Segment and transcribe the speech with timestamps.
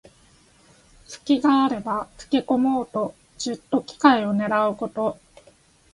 [1.05, 5.19] すきがあればつけこもうと、じっと機会をねらうこと。